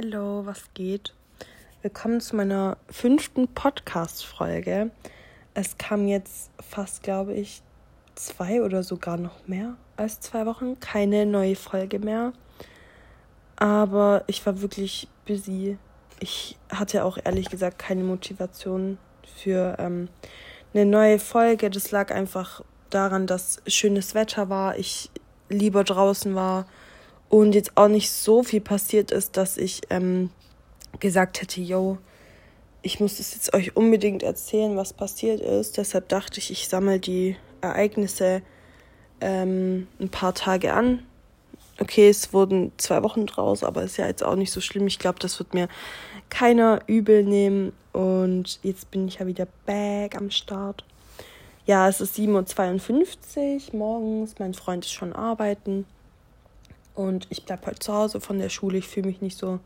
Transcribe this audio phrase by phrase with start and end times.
[0.00, 1.12] Hallo, was geht?
[1.82, 4.92] Willkommen zu meiner fünften Podcast-Folge.
[5.54, 7.62] Es kam jetzt fast, glaube ich,
[8.14, 12.32] zwei oder sogar noch mehr als zwei Wochen keine neue Folge mehr.
[13.56, 15.78] Aber ich war wirklich busy.
[16.20, 18.98] Ich hatte auch ehrlich gesagt keine Motivation
[19.34, 20.08] für ähm,
[20.74, 21.70] eine neue Folge.
[21.70, 25.10] Das lag einfach daran, dass schönes Wetter war, ich
[25.48, 26.66] lieber draußen war
[27.28, 30.30] und jetzt auch nicht so viel passiert ist, dass ich ähm,
[31.00, 31.98] gesagt hätte, yo,
[32.82, 35.76] ich muss es jetzt euch unbedingt erzählen, was passiert ist.
[35.76, 38.42] Deshalb dachte ich, ich sammle die Ereignisse
[39.20, 41.02] ähm, ein paar Tage an.
[41.80, 44.86] Okay, es wurden zwei Wochen draus, aber ist ja jetzt auch nicht so schlimm.
[44.86, 45.68] Ich glaube, das wird mir
[46.30, 47.72] keiner übel nehmen.
[47.92, 50.84] Und jetzt bin ich ja wieder back am Start.
[51.66, 54.38] Ja, es ist 7.52 Uhr morgens.
[54.38, 55.84] Mein Freund ist schon arbeiten.
[56.98, 58.78] Und ich bleibe halt zu Hause von der Schule.
[58.78, 59.60] Ich fühle mich nicht so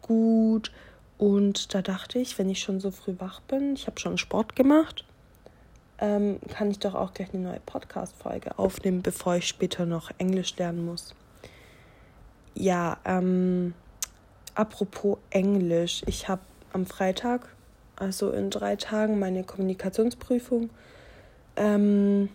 [0.00, 0.70] gut.
[1.18, 4.54] Und da dachte ich, wenn ich schon so früh wach bin, ich habe schon Sport
[4.54, 5.04] gemacht,
[5.98, 10.56] ähm, kann ich doch auch gleich eine neue Podcast-Folge aufnehmen, bevor ich später noch Englisch
[10.56, 11.16] lernen muss.
[12.54, 13.74] Ja, ähm,
[14.54, 16.02] apropos Englisch.
[16.06, 16.42] Ich habe
[16.72, 17.48] am Freitag,
[17.96, 20.70] also in drei Tagen, meine Kommunikationsprüfung.
[21.56, 22.28] Ähm,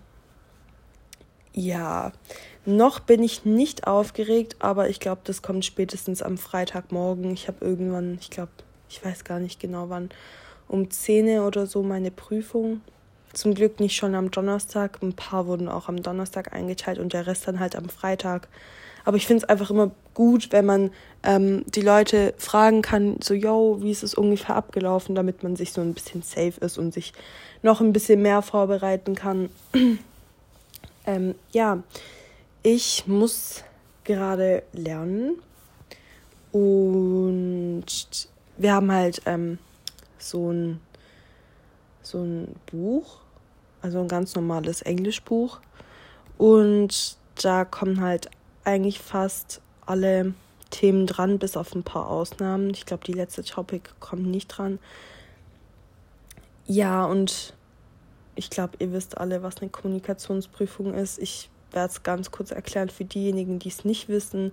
[1.57, 2.11] ja,
[2.65, 7.31] noch bin ich nicht aufgeregt, aber ich glaube, das kommt spätestens am Freitagmorgen.
[7.31, 8.51] Ich habe irgendwann, ich glaube,
[8.89, 10.09] ich weiß gar nicht genau wann,
[10.67, 12.81] um 10 oder so meine Prüfung.
[13.33, 15.01] Zum Glück nicht schon am Donnerstag.
[15.01, 18.47] Ein paar wurden auch am Donnerstag eingeteilt und der Rest dann halt am Freitag.
[19.03, 20.91] Aber ich finde es einfach immer gut, wenn man
[21.23, 25.73] ähm, die Leute fragen kann, so, yo, wie ist es ungefähr abgelaufen, damit man sich
[25.73, 27.13] so ein bisschen safe ist und sich
[27.63, 29.49] noch ein bisschen mehr vorbereiten kann.
[31.07, 31.81] Ähm, ja,
[32.63, 33.63] ich muss
[34.03, 35.37] gerade lernen
[36.51, 37.85] und
[38.57, 39.57] wir haben halt ähm,
[40.19, 40.81] so ein
[42.01, 43.19] so ein Buch,
[43.81, 45.59] also ein ganz normales Englischbuch
[46.37, 48.29] und da kommen halt
[48.65, 50.33] eigentlich fast alle
[50.69, 52.69] Themen dran, bis auf ein paar Ausnahmen.
[52.71, 54.79] Ich glaube, die letzte Topic kommt nicht dran.
[56.65, 57.53] Ja, und
[58.37, 61.19] ich glaube, ihr wisst alle, was eine Kommunikationsprüfung ist.
[61.19, 64.51] Ich werde es ganz kurz erklären für diejenigen, die es nicht wissen.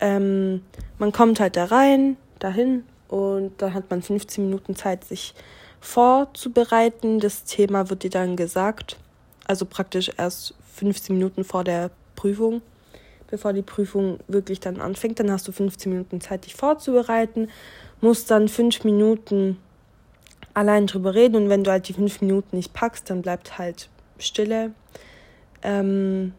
[0.00, 0.62] Ähm,
[0.98, 5.34] man kommt halt da rein, dahin und dann hat man 15 Minuten Zeit, sich
[5.80, 7.20] vorzubereiten.
[7.20, 8.98] Das Thema wird dir dann gesagt.
[9.46, 12.62] Also praktisch erst 15 Minuten vor der Prüfung,
[13.30, 15.20] bevor die Prüfung wirklich dann anfängt.
[15.20, 17.48] Dann hast du 15 Minuten Zeit, dich vorzubereiten,
[18.00, 19.58] musst dann 5 Minuten
[20.54, 23.88] allein drüber reden und wenn du halt die fünf Minuten nicht packst, dann bleibt halt
[24.18, 24.72] Stille.
[25.62, 26.32] Ähm,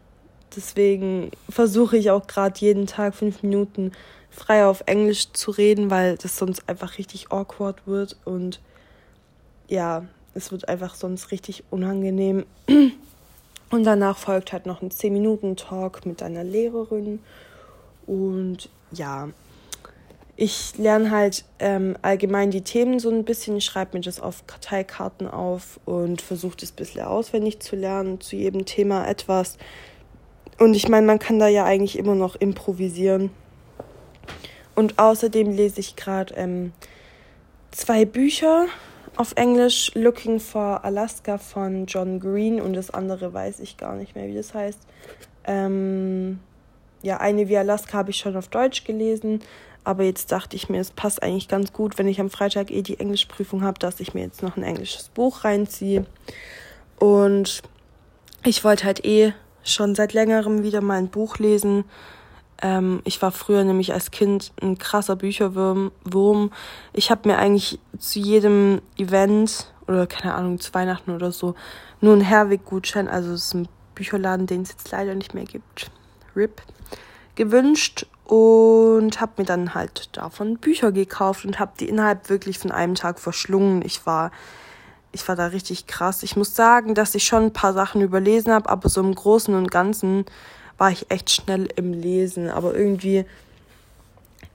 [0.56, 3.92] deswegen versuche ich auch gerade jeden Tag fünf Minuten
[4.30, 8.60] frei auf Englisch zu reden, weil das sonst einfach richtig awkward wird und
[9.68, 12.46] ja, es wird einfach sonst richtig unangenehm.
[13.72, 17.20] Und danach folgt halt noch ein 10-Minuten-Talk mit deiner Lehrerin.
[18.06, 19.30] Und ja,
[20.38, 25.28] ich lerne halt ähm, allgemein die Themen so ein bisschen, schreibe mir das auf Karteikarten
[25.28, 29.58] auf und versuche das ein bisschen auswendig zu lernen, zu jedem Thema etwas.
[30.60, 33.30] Und ich meine, man kann da ja eigentlich immer noch improvisieren.
[34.76, 36.74] Und außerdem lese ich gerade ähm,
[37.72, 38.66] zwei Bücher
[39.16, 44.16] auf Englisch, Looking for Alaska von John Green und das andere weiß ich gar nicht
[44.16, 44.80] mehr, wie das heißt.
[45.46, 46.40] Ähm,
[47.02, 49.40] ja, eine wie Alaska habe ich schon auf Deutsch gelesen,
[49.86, 52.82] aber jetzt dachte ich mir, es passt eigentlich ganz gut, wenn ich am Freitag eh
[52.82, 56.06] die Englischprüfung habe, dass ich mir jetzt noch ein englisches Buch reinziehe.
[57.00, 57.62] Und
[58.44, 61.86] ich wollte halt eh schon seit längerem wieder mal ein Buch lesen.
[62.62, 66.52] Ähm, ich war früher nämlich als Kind ein krasser Bücherwurm.
[66.94, 71.56] Ich habe mir eigentlich zu jedem Event oder keine Ahnung, zu Weihnachten oder so
[72.02, 75.90] nur einen Herwig-Gutschein, also es ist ein Bücherladen, den es jetzt leider nicht mehr gibt.
[76.36, 76.62] RIP
[77.36, 82.72] gewünscht und habe mir dann halt davon Bücher gekauft und habe die innerhalb wirklich von
[82.72, 83.84] einem Tag verschlungen.
[83.84, 84.32] Ich war
[85.16, 86.24] ich war da richtig krass.
[86.24, 89.56] Ich muss sagen, dass ich schon ein paar Sachen überlesen habe, aber so im Großen
[89.56, 90.26] und Ganzen
[90.78, 92.50] war ich echt schnell im Lesen.
[92.50, 93.26] Aber irgendwie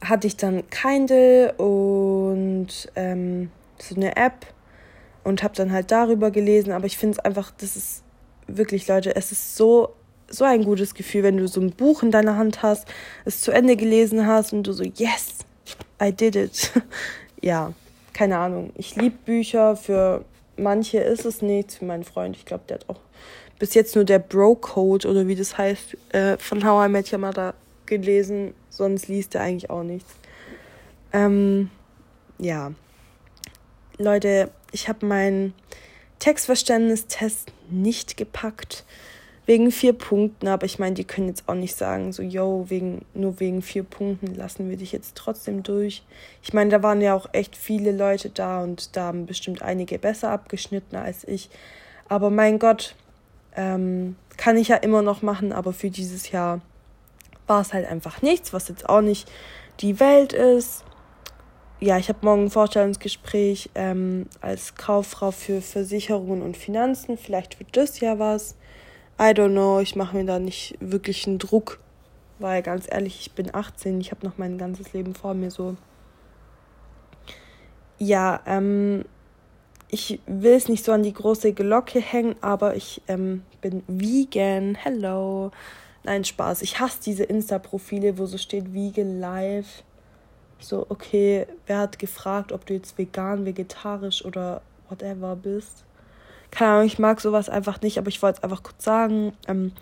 [0.04, 4.46] hatte ich dann Kindle und ähm, so eine App
[5.24, 6.72] und habe dann halt darüber gelesen.
[6.72, 8.02] Aber ich finde es einfach, das ist
[8.46, 9.94] wirklich, Leute, es ist so
[10.30, 12.86] so ein gutes Gefühl, wenn du so ein Buch in deiner Hand hast,
[13.24, 15.38] es zu Ende gelesen hast und du so, yes,
[16.02, 16.72] I did it.
[17.42, 17.72] ja,
[18.12, 18.72] keine Ahnung.
[18.76, 19.76] Ich liebe Bücher.
[19.76, 20.24] Für
[20.56, 21.76] manche ist es nichts.
[21.76, 23.00] Für meinen Freund, ich glaube, der hat auch
[23.58, 27.18] bis jetzt nur der Bro-Code oder wie das heißt, äh, von How I Met Your
[27.18, 27.54] Mother
[27.86, 28.54] gelesen.
[28.70, 30.10] Sonst liest er eigentlich auch nichts.
[31.12, 31.70] Ähm,
[32.38, 32.72] ja.
[33.98, 35.52] Leute, ich habe meinen
[36.20, 38.84] Textverständnistest nicht gepackt
[39.46, 43.04] wegen vier Punkten, aber ich meine, die können jetzt auch nicht sagen, so, yo, wegen,
[43.14, 46.04] nur wegen vier Punkten lassen wir dich jetzt trotzdem durch.
[46.42, 49.98] Ich meine, da waren ja auch echt viele Leute da und da haben bestimmt einige
[49.98, 51.50] besser abgeschnitten als ich.
[52.08, 52.94] Aber mein Gott,
[53.56, 56.60] ähm, kann ich ja immer noch machen, aber für dieses Jahr
[57.46, 59.30] war es halt einfach nichts, was jetzt auch nicht
[59.80, 60.84] die Welt ist.
[61.80, 67.16] Ja, ich habe morgen ein Vorstellungsgespräch ähm, als Kauffrau für Versicherungen und Finanzen.
[67.16, 68.54] Vielleicht wird das ja was.
[69.20, 71.78] I don't know, ich mache mir da nicht wirklich einen Druck,
[72.38, 75.76] weil ganz ehrlich, ich bin 18, ich habe noch mein ganzes Leben vor mir so.
[77.98, 79.04] Ja, ähm,
[79.90, 84.74] ich will es nicht so an die große Glocke hängen, aber ich ähm, bin vegan.
[84.74, 85.50] Hello.
[86.02, 86.62] Nein, Spaß.
[86.62, 89.82] Ich hasse diese Insta-Profile, wo so steht Vegan Live.
[90.60, 95.84] So, okay, wer hat gefragt, ob du jetzt vegan, vegetarisch oder whatever bist?
[96.50, 99.72] Keine Ahnung, ich mag sowas einfach nicht, aber ich wollte es einfach kurz sagen, ähm,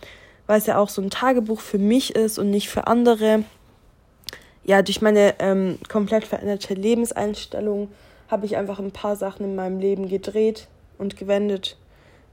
[0.47, 3.45] weil es ja auch so ein Tagebuch für mich ist und nicht für andere.
[4.65, 7.89] Ja, durch meine ähm, komplett veränderte Lebenseinstellung
[8.29, 10.69] habe ich einfach ein paar Sachen in meinem Leben gedreht
[10.99, 11.77] und gewendet,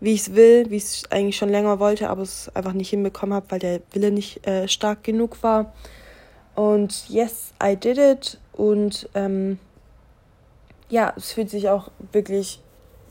[0.02, 2.90] wie ich es will, wie ich es eigentlich schon länger wollte, aber es einfach nicht
[2.90, 5.74] hinbekommen habe, weil der Wille nicht äh, stark genug war.
[6.56, 8.40] Und yes, I did it.
[8.54, 9.60] Und ähm,
[10.90, 12.62] ja, es fühlt sich auch wirklich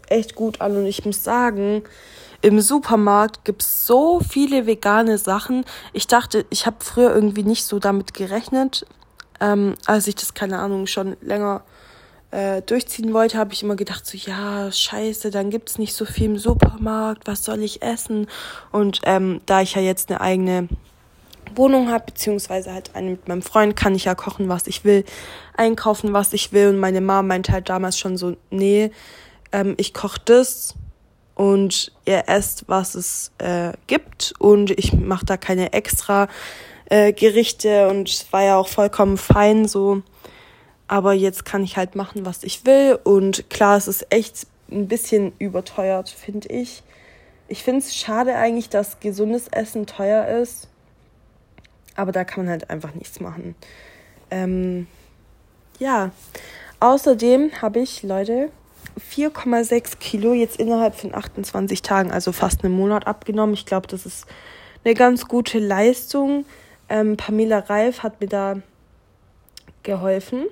[0.09, 1.83] echt gut an und ich muss sagen,
[2.43, 5.65] im Supermarkt gibt es so viele vegane Sachen.
[5.95, 8.87] Ich dachte, ich habe früher irgendwie nicht so damit gerechnet.
[9.41, 11.63] Ähm, als ich das, keine Ahnung, schon länger
[12.31, 16.05] äh, durchziehen wollte, habe ich immer gedacht, so ja, scheiße, dann gibt es nicht so
[16.05, 18.27] viel im Supermarkt, was soll ich essen?
[18.73, 20.69] Und ähm, da ich ja jetzt eine eigene
[21.55, 25.05] Wohnung habe, beziehungsweise halt eine mit meinem Freund, kann ich ja kochen, was ich will,
[25.57, 26.69] einkaufen, was ich will.
[26.69, 28.91] Und meine Mama meinte halt damals schon so, nee,
[29.55, 30.75] ähm, ich koche das
[31.37, 36.29] und ihr esst, was es äh, gibt und ich mache da keine extra
[36.87, 40.03] äh, Gerichte und es war ja auch vollkommen fein so.
[40.89, 44.89] Aber jetzt kann ich halt machen, was ich will und klar, es ist echt ein
[44.89, 46.83] bisschen überteuert, finde ich.
[47.47, 50.69] Ich finde es schade eigentlich, dass gesundes Essen teuer ist,
[51.95, 53.55] aber da kann man halt einfach nichts machen.
[54.31, 54.89] Ähm,
[55.79, 56.11] ja,
[56.81, 58.51] außerdem habe ich, Leute,
[58.99, 63.55] 4,6 Kilo jetzt innerhalb von 28 Tagen, also fast einen Monat abgenommen.
[63.55, 64.27] Ich glaube, das ist
[64.85, 66.45] eine ganz gute Leistung.
[66.89, 68.57] Ähm, Pamela Reif hat mir da
[69.83, 70.47] geholfen.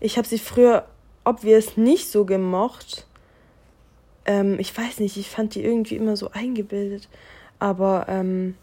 [0.00, 0.86] Ich habe sie früher,
[1.24, 3.06] ob wir es nicht so gemocht.
[4.24, 7.08] Ähm, ich weiß nicht, ich fand die irgendwie immer so eingebildet.
[7.58, 8.54] Aber ähm,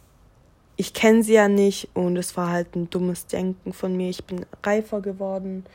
[0.78, 4.10] ich kenne sie ja nicht und es war halt ein dummes Denken von mir.
[4.10, 5.66] Ich bin reifer geworden.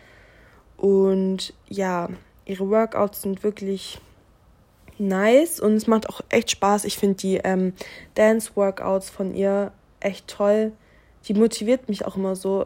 [0.76, 2.08] Und ja,
[2.44, 4.00] ihre Workouts sind wirklich
[4.98, 6.84] nice und es macht auch echt Spaß.
[6.84, 7.72] Ich finde die ähm,
[8.14, 10.72] Dance-Workouts von ihr echt toll.
[11.26, 12.64] Die motiviert mich auch immer so.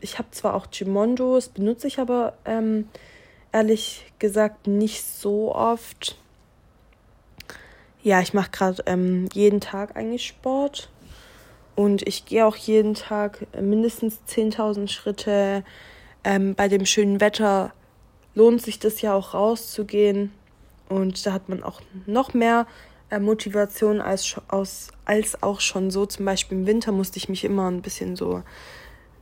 [0.00, 2.88] Ich habe zwar auch Gimondo, das benutze ich aber ähm,
[3.52, 6.16] ehrlich gesagt nicht so oft.
[8.02, 10.88] Ja, ich mache gerade ähm, jeden Tag eigentlich Sport
[11.76, 15.64] und ich gehe auch jeden Tag mindestens 10.000 Schritte.
[16.24, 17.72] Ähm, bei dem schönen Wetter
[18.34, 20.32] lohnt sich das ja auch rauszugehen.
[20.88, 22.66] Und da hat man auch noch mehr
[23.10, 26.06] äh, Motivation als, aus, als auch schon so.
[26.06, 28.42] Zum Beispiel im Winter musste ich mich immer ein bisschen so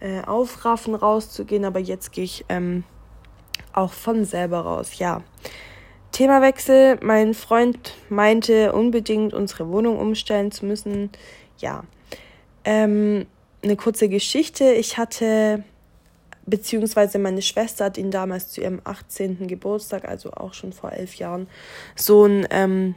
[0.01, 1.65] äh, aufraffen, rauszugehen.
[1.65, 2.85] Aber jetzt gehe ich ähm,
[3.73, 4.99] auch von selber raus.
[4.99, 5.23] Ja.
[6.13, 6.99] Themawechsel.
[7.03, 11.11] Mein Freund meinte unbedingt, unsere Wohnung umstellen zu müssen.
[11.59, 11.85] Ja.
[12.65, 13.27] Ähm,
[13.63, 14.73] eine kurze Geschichte.
[14.73, 15.65] Ich hatte
[16.51, 19.47] beziehungsweise meine Schwester hat ihn damals zu ihrem 18.
[19.47, 21.49] Geburtstag, also auch schon vor elf Jahren,
[21.97, 22.95] so einen ähm,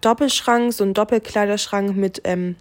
[0.00, 2.56] Doppelschrank, so einen Doppelkleiderschrank mit ähm,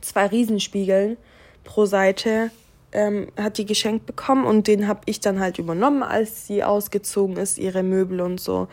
[0.00, 1.16] zwei Riesenspiegeln
[1.64, 2.50] pro Seite
[2.92, 7.36] ähm, hat die geschenkt bekommen und den habe ich dann halt übernommen, als sie ausgezogen
[7.36, 8.68] ist, ihre Möbel und so.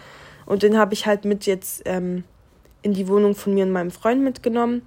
[0.45, 2.23] Und den habe ich halt mit jetzt ähm,
[2.81, 4.81] in die Wohnung von mir und meinem Freund mitgenommen,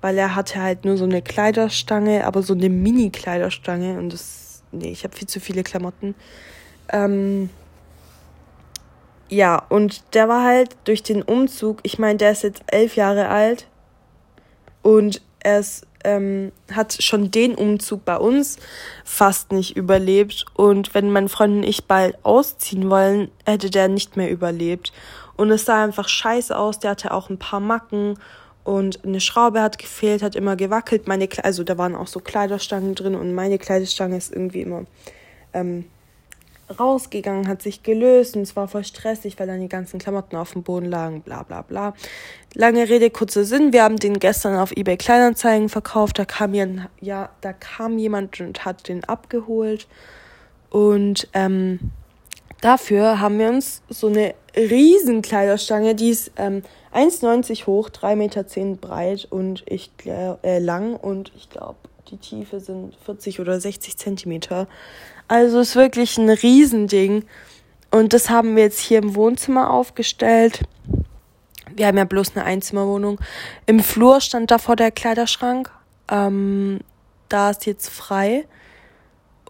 [0.00, 4.90] weil er hatte halt nur so eine Kleiderstange, aber so eine Mini-Kleiderstange und das nee,
[4.90, 6.14] ich habe viel zu viele Klamotten.
[6.90, 7.50] Ähm,
[9.28, 13.28] ja, und der war halt durch den Umzug, ich meine, der ist jetzt elf Jahre
[13.28, 13.66] alt
[14.82, 18.56] und er ist, ähm, hat schon den Umzug bei uns
[19.04, 20.46] fast nicht überlebt.
[20.54, 24.92] Und wenn mein Freund und ich bald ausziehen wollen, hätte der nicht mehr überlebt.
[25.36, 28.18] Und es sah einfach scheiße aus, der hatte auch ein paar Macken
[28.68, 31.08] und eine Schraube hat gefehlt, hat immer gewackelt.
[31.08, 34.84] Meine also da waren auch so Kleiderstangen drin und meine Kleiderstange ist irgendwie immer
[35.54, 35.86] ähm,
[36.78, 40.52] rausgegangen, hat sich gelöst und es war voll stressig, weil dann die ganzen Klamotten auf
[40.52, 41.94] dem Boden lagen, bla bla bla.
[42.52, 46.90] Lange Rede, kurzer Sinn, wir haben den gestern auf eBay Kleinanzeigen verkauft, da kam, jemand,
[47.00, 49.88] ja, da kam jemand und hat den abgeholt
[50.68, 51.90] und ähm,
[52.60, 56.62] dafür haben wir uns so eine riesen Kleiderstange, die ist ähm,
[56.94, 58.44] 1,90 hoch, 3,10 Meter
[58.80, 61.76] breit und ich äh, lang und ich glaube,
[62.10, 64.66] die Tiefe sind 40 oder 60 Zentimeter.
[65.28, 67.24] Also ist wirklich ein Riesending.
[67.90, 70.62] Und das haben wir jetzt hier im Wohnzimmer aufgestellt.
[71.74, 73.20] Wir haben ja bloß eine Einzimmerwohnung.
[73.66, 75.70] Im Flur stand davor der Kleiderschrank.
[76.10, 76.80] Ähm,
[77.28, 78.46] da ist jetzt frei.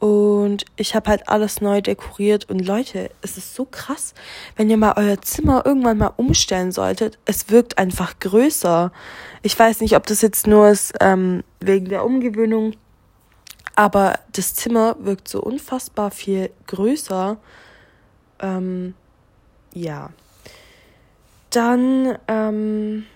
[0.00, 2.48] Und ich habe halt alles neu dekoriert.
[2.48, 4.14] Und Leute, es ist so krass,
[4.56, 7.18] wenn ihr mal euer Zimmer irgendwann mal umstellen solltet.
[7.24, 8.92] Es wirkt einfach größer.
[9.42, 12.74] Ich weiß nicht, ob das jetzt nur ist ähm, wegen der Umgewöhnung.
[13.74, 17.36] Aber das Zimmer wirkt so unfassbar viel größer.
[18.40, 18.94] Ähm,
[19.74, 20.10] ja.
[21.50, 23.06] Dann, ähm,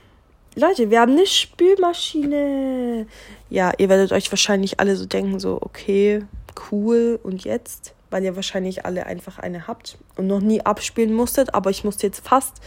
[0.57, 3.07] Leute, wir haben eine Spülmaschine.
[3.51, 6.25] Ja, ihr werdet euch wahrscheinlich alle so denken, so, okay,
[6.71, 11.55] cool und jetzt, weil ihr wahrscheinlich alle einfach eine habt und noch nie abspielen musstet,
[11.55, 12.61] aber ich musste jetzt fast,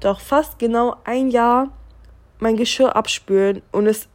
[0.00, 1.70] doch fast genau ein Jahr
[2.40, 4.08] mein Geschirr abspülen und es,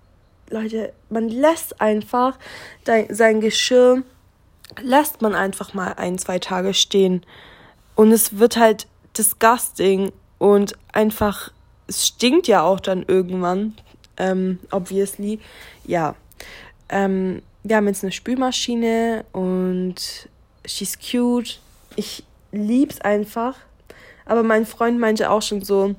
[0.50, 2.38] Leute, man lässt einfach
[2.86, 4.04] sein Geschirr,
[4.82, 7.26] lässt man einfach mal ein, zwei Tage stehen
[7.96, 11.52] und es wird halt disgusting und einfach,
[11.88, 13.76] es stinkt ja auch dann irgendwann,
[14.18, 15.40] ähm, obviously,
[15.86, 16.16] ja,
[16.90, 20.30] ähm, wir haben jetzt eine Spülmaschine und
[20.66, 21.60] she's cute.
[21.96, 23.58] Ich lieb's einfach.
[24.26, 25.96] Aber mein Freund meinte auch schon so,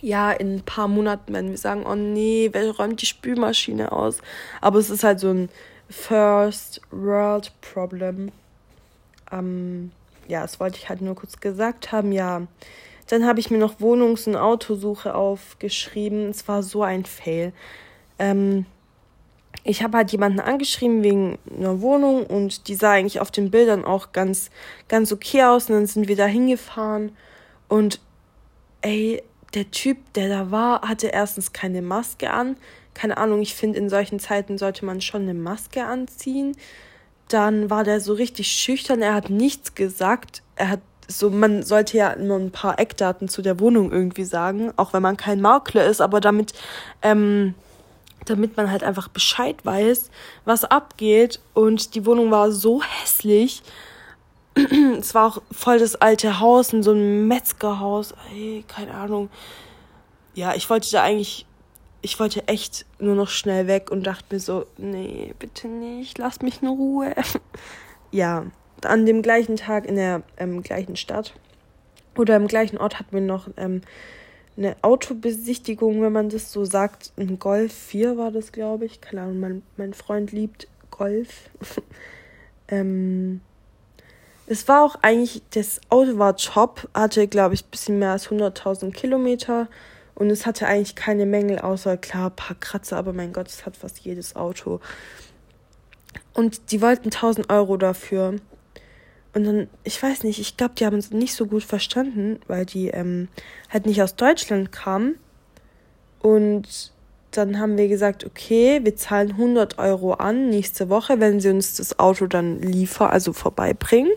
[0.00, 4.18] ja, in ein paar Monaten werden wir sagen, oh nee, wer räumt die Spülmaschine aus?
[4.60, 5.48] Aber es ist halt so ein
[5.88, 8.32] First World Problem.
[9.30, 9.92] Ähm,
[10.28, 12.42] ja, das wollte ich halt nur kurz gesagt haben, ja.
[13.08, 16.30] Dann habe ich mir noch Wohnungs- und Autosuche aufgeschrieben.
[16.30, 17.52] Es war so ein Fail.
[18.20, 18.66] Ähm,
[19.64, 23.84] ich habe halt jemanden angeschrieben wegen einer Wohnung und die sah eigentlich auf den Bildern
[23.84, 24.50] auch ganz,
[24.88, 25.68] ganz okay aus.
[25.68, 27.12] Und dann sind wir da hingefahren
[27.68, 28.00] und
[28.82, 29.22] ey,
[29.54, 32.56] der Typ, der da war, hatte erstens keine Maske an.
[32.94, 36.56] Keine Ahnung, ich finde, in solchen Zeiten sollte man schon eine Maske anziehen.
[37.28, 40.42] Dann war der so richtig schüchtern, er hat nichts gesagt.
[40.56, 44.72] Er hat so, man sollte ja nur ein paar Eckdaten zu der Wohnung irgendwie sagen,
[44.76, 46.52] auch wenn man kein Makler ist, aber damit,
[47.02, 47.54] ähm,
[48.24, 50.10] damit man halt einfach Bescheid weiß,
[50.44, 51.40] was abgeht.
[51.54, 53.62] Und die Wohnung war so hässlich.
[54.98, 58.14] es war auch voll das alte Haus, in so ein Metzgerhaus.
[58.32, 59.30] Ey, keine Ahnung.
[60.34, 61.46] Ja, ich wollte da eigentlich,
[62.02, 66.40] ich wollte echt nur noch schnell weg und dachte mir so, nee, bitte nicht, lass
[66.40, 67.14] mich in Ruhe.
[68.10, 68.44] ja,
[68.84, 71.34] an dem gleichen Tag in der ähm, gleichen Stadt
[72.16, 73.82] oder im gleichen Ort hatten wir noch ähm,
[74.56, 77.12] eine Autobesichtigung, wenn man das so sagt.
[77.16, 79.00] Ein Golf 4 war das, glaube ich.
[79.00, 81.50] Keine Ahnung, mein, mein Freund liebt Golf.
[82.68, 83.40] ähm,
[84.46, 88.28] es war auch eigentlich, das Auto war top, hatte, glaube ich, ein bisschen mehr als
[88.28, 89.68] 100.000 Kilometer.
[90.14, 93.64] Und es hatte eigentlich keine Mängel, außer klar, ein paar Kratzer, aber mein Gott, es
[93.64, 94.80] hat fast jedes Auto.
[96.34, 98.36] Und die wollten 1000 Euro dafür.
[99.32, 102.66] Und dann, ich weiß nicht, ich glaube, die haben uns nicht so gut verstanden, weil
[102.66, 103.28] die ähm,
[103.68, 105.16] halt nicht aus Deutschland kamen.
[106.20, 106.92] Und
[107.30, 111.74] dann haben wir gesagt, okay, wir zahlen 100 Euro an nächste Woche, wenn sie uns
[111.74, 114.12] das Auto dann liefern, also vorbeibringen.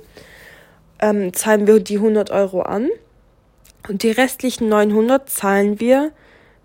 [1.00, 2.90] Ähm, zahlen wir die 100 Euro an.
[3.88, 6.12] Und die restlichen 900 zahlen wir,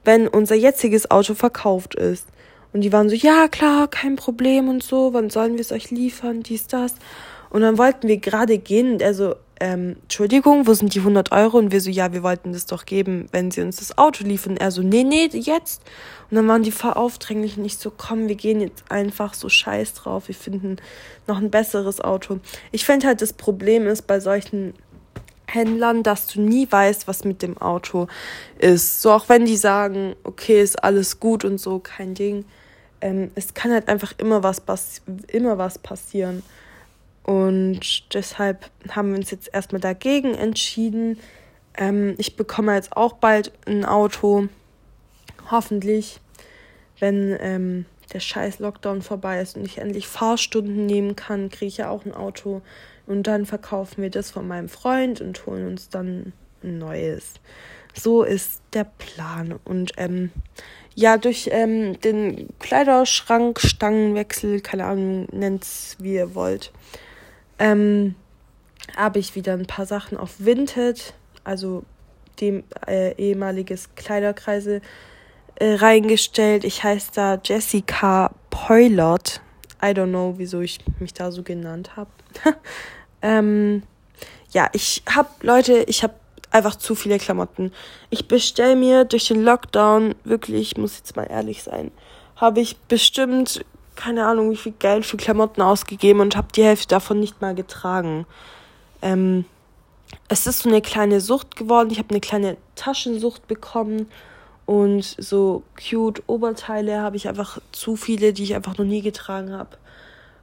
[0.04, 2.26] wenn unser jetziges Auto verkauft ist.
[2.72, 5.90] Und die waren so, ja klar, kein Problem und so, wann sollen wir es euch
[5.90, 6.94] liefern, dies, das.
[7.50, 11.32] Und dann wollten wir gerade gehen und er so, ähm, Entschuldigung, wo sind die 100
[11.32, 11.58] Euro?
[11.58, 14.52] Und wir so, ja, wir wollten das doch geben, wenn sie uns das Auto liefern.
[14.52, 15.82] Und er so, nee, nee, jetzt.
[16.30, 19.48] Und dann waren die voll aufdringlich und ich so, komm, wir gehen jetzt einfach so
[19.48, 20.28] scheiß drauf.
[20.28, 20.76] Wir finden
[21.26, 22.38] noch ein besseres Auto.
[22.70, 24.74] Ich finde halt, das Problem ist bei solchen
[25.46, 28.06] Händlern, dass du nie weißt, was mit dem Auto
[28.58, 29.02] ist.
[29.02, 32.44] So auch wenn die sagen, okay, ist alles gut und so, kein Ding.
[33.00, 34.60] Ähm, es kann halt einfach immer was,
[35.28, 36.42] immer was passieren.
[37.28, 41.20] Und deshalb haben wir uns jetzt erstmal dagegen entschieden.
[41.76, 44.48] Ähm, ich bekomme jetzt auch bald ein Auto.
[45.50, 46.20] Hoffentlich,
[47.00, 51.76] wenn ähm, der scheiß Lockdown vorbei ist und ich endlich Fahrstunden nehmen kann, kriege ich
[51.76, 52.62] ja auch ein Auto.
[53.06, 56.32] Und dann verkaufen wir das von meinem Freund und holen uns dann
[56.62, 57.34] ein neues.
[57.92, 59.60] So ist der Plan.
[59.66, 60.30] Und ähm,
[60.94, 66.72] ja, durch ähm, den Kleiderschrank, Stangenwechsel, keine Ahnung, nennt es wie ihr wollt,
[67.58, 68.14] ähm,
[68.96, 71.84] habe ich wieder ein paar Sachen auf Vinted, also
[72.40, 74.80] dem äh, ehemaliges Kleiderkreise
[75.56, 76.64] äh, reingestellt.
[76.64, 79.40] Ich heiße da Jessica Poilot.
[79.82, 82.10] I don't know, wieso ich mich da so genannt habe.
[83.22, 83.82] ähm,
[84.50, 86.14] ja, ich habe, Leute, ich habe
[86.50, 87.72] einfach zu viele Klamotten.
[88.10, 91.90] Ich bestelle mir durch den Lockdown, wirklich, ich muss jetzt mal ehrlich sein,
[92.36, 93.64] habe ich bestimmt,
[93.98, 97.54] keine Ahnung, wie viel Geld für Klamotten ausgegeben und habe die Hälfte davon nicht mal
[97.54, 98.26] getragen.
[99.02, 99.44] Ähm,
[100.28, 101.90] es ist so eine kleine Sucht geworden.
[101.90, 104.08] Ich habe eine kleine Taschensucht bekommen
[104.66, 109.52] und so cute Oberteile habe ich einfach zu viele, die ich einfach noch nie getragen
[109.52, 109.76] habe.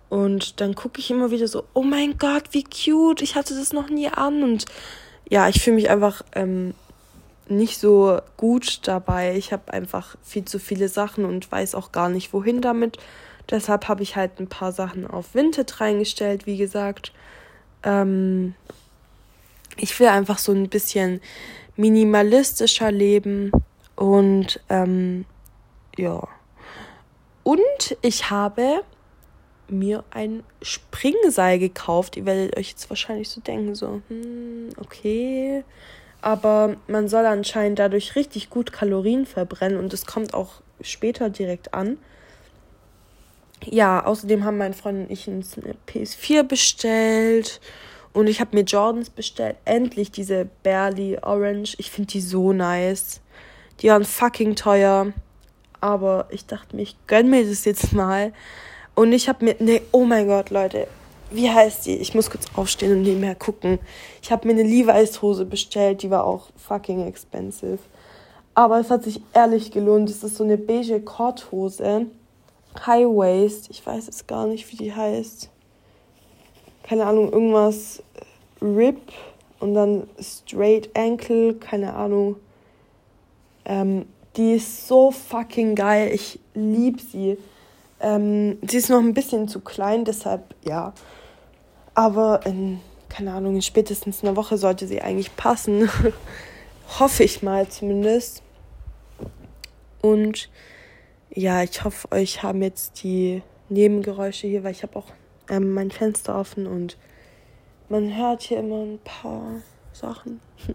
[0.09, 3.71] Und dann gucke ich immer wieder so, oh mein Gott, wie cute, ich hatte das
[3.71, 4.43] noch nie an.
[4.43, 4.65] Und
[5.29, 6.73] ja, ich fühle mich einfach ähm,
[7.47, 9.35] nicht so gut dabei.
[9.37, 12.97] Ich habe einfach viel zu viele Sachen und weiß auch gar nicht, wohin damit.
[13.49, 17.11] Deshalb habe ich halt ein paar Sachen auf Vinted reingestellt, wie gesagt.
[17.83, 18.55] Ähm,
[19.77, 21.21] ich will einfach so ein bisschen
[21.75, 23.51] minimalistischer leben
[23.95, 25.25] und ähm,
[25.97, 26.27] ja.
[27.43, 28.83] Und ich habe
[29.67, 32.17] mir ein Springseil gekauft.
[32.17, 35.63] Ihr werdet euch jetzt wahrscheinlich so denken, so, hm, okay.
[36.21, 41.73] Aber man soll anscheinend dadurch richtig gut Kalorien verbrennen und es kommt auch später direkt
[41.73, 41.97] an.
[43.63, 45.43] Ja, außerdem haben mein Freund und ich eine
[45.87, 47.61] PS4 bestellt
[48.13, 49.57] und ich habe mir Jordans bestellt.
[49.65, 51.75] Endlich diese Barely Orange.
[51.79, 53.21] Ich finde die so nice.
[53.81, 55.13] Die waren fucking teuer.
[55.81, 58.33] Aber ich dachte mir, ich gönn mir das jetzt mal.
[58.95, 60.87] Und ich habe mir, nee, oh mein Gott, Leute,
[61.29, 61.97] wie heißt die?
[61.97, 63.79] Ich muss kurz aufstehen und nebenher gucken.
[64.21, 67.79] Ich habe mir eine Levi's Hose bestellt, die war auch fucking expensive.
[68.53, 70.09] Aber es hat sich ehrlich gelohnt.
[70.09, 72.05] Es ist so eine beige Korthose.
[72.85, 73.69] High Waist.
[73.69, 75.49] Ich weiß es gar nicht, wie die heißt.
[76.83, 78.03] Keine Ahnung, irgendwas
[78.61, 78.99] Rip
[79.59, 82.37] und dann Straight Ankle, keine Ahnung.
[83.65, 86.11] Ähm, die ist so fucking geil.
[86.13, 87.37] Ich liebe sie.
[87.99, 90.93] Ähm, sie ist noch ein bisschen zu klein, deshalb ja.
[91.93, 95.89] Aber in, keine Ahnung, in spätestens einer Woche sollte sie eigentlich passen.
[96.99, 98.41] hoffe ich mal zumindest.
[100.01, 100.49] Und
[101.35, 105.07] ja, ich hoffe, euch haben jetzt die Nebengeräusche hier, weil ich habe auch
[105.49, 106.97] ähm, mein Fenster offen und
[107.89, 110.39] man hört hier immer ein paar Sachen.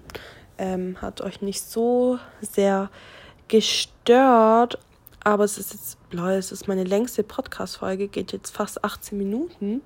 [0.58, 2.90] ähm, hat euch nicht so sehr
[3.48, 4.78] gestört,
[5.24, 9.82] aber es ist jetzt, Leute, es ist meine längste Podcast-Folge, geht jetzt fast 18 Minuten.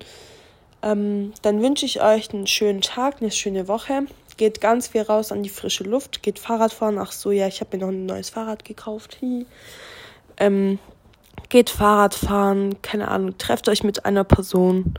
[0.81, 4.05] Ähm, dann wünsche ich euch einen schönen Tag, eine schöne Woche.
[4.37, 6.97] Geht ganz viel raus an die frische Luft, geht Fahrrad fahren.
[6.99, 9.17] Ach so, ja, ich habe mir noch ein neues Fahrrad gekauft.
[10.37, 10.79] Ähm,
[11.49, 14.95] geht Fahrrad fahren, keine Ahnung, trefft euch mit einer Person,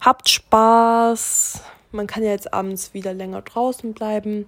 [0.00, 1.62] habt Spaß.
[1.90, 4.46] Man kann ja jetzt abends wieder länger draußen bleiben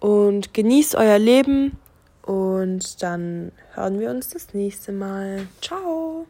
[0.00, 1.78] und genießt euer Leben.
[2.22, 5.46] Und dann hören wir uns das nächste Mal.
[5.60, 6.26] Ciao.